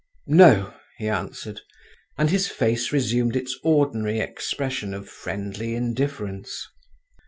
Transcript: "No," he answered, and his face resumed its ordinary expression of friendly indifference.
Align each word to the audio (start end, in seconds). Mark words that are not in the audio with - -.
"No," 0.25 0.73
he 0.97 1.07
answered, 1.07 1.61
and 2.17 2.31
his 2.31 2.47
face 2.47 2.91
resumed 2.91 3.35
its 3.35 3.59
ordinary 3.63 4.19
expression 4.19 4.95
of 4.95 5.07
friendly 5.07 5.75
indifference. 5.75 6.65